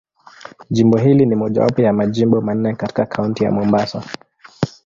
[0.69, 4.03] Jimbo hili ni mojawapo ya Majimbo manne katika Kaunti ya Mombasa.